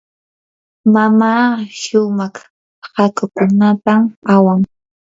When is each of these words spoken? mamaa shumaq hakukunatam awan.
mamaa 0.93 1.47
shumaq 1.81 2.35
hakukunatam 2.95 4.01
awan. 4.33 4.59